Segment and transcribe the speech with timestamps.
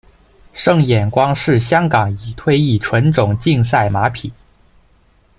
[0.51, 4.33] 胜眼光是香港已退役纯种竞赛马匹。